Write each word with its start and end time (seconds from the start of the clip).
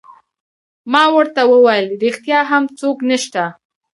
ما 0.91 1.03
ورته 1.15 1.41
وویل: 1.51 1.87
ریښتیا 2.03 2.39
هم 2.51 2.63
څوک 2.79 2.97
نشته؟ 3.09 3.43